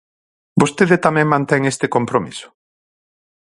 ¿Vostede 0.61 0.97
tamén 1.05 1.31
mantén 1.33 1.61
este 1.71 1.87
compromiso? 1.95 2.47